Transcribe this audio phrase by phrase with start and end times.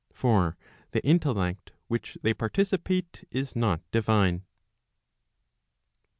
[0.11, 0.57] For
[0.93, 4.41] the intellect which they participate is not divine.